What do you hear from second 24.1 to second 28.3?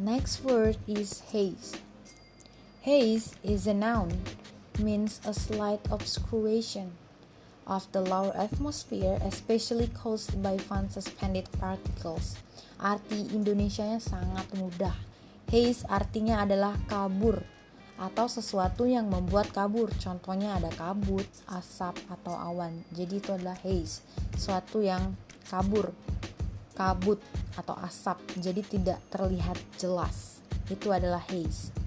sesuatu yang kabur, kabut atau asap.